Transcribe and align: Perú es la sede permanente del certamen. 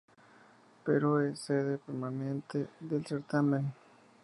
Perú 0.83 1.19
es 1.19 1.29
la 1.29 1.35
sede 1.35 1.77
permanente 1.77 2.65
del 2.79 3.05
certamen. 3.05 3.71